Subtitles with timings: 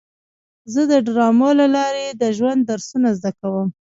[0.73, 3.67] زه د ډرامو له لارې د ژوند درسونه زده کوم.